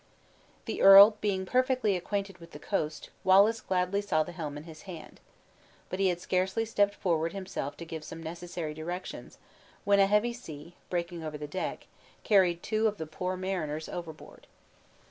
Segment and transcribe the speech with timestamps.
[0.65, 4.81] The earl being perfectly acquainted with the coast, Wallace gladly saw the helm in his
[4.89, 5.19] hand.
[5.89, 9.37] But he had scarcely stepped forward himself to give some necessary directions,
[9.85, 11.85] when a heavy sea, breaking over the deck,
[12.23, 14.47] carried two of the poor mariners overboard.